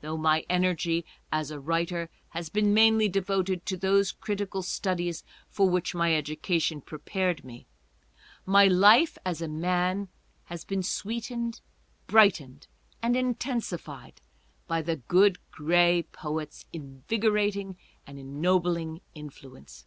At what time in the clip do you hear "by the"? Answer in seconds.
14.66-14.96